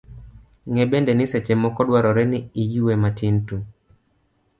Ng'e 0.71 0.85
bende 0.91 1.11
ni 1.15 1.25
seche 1.31 1.53
moko 1.63 1.81
dwarore 1.87 2.23
ni 2.31 2.39
iyue 2.61 2.95
matin 3.03 3.35
tu. 3.47 3.55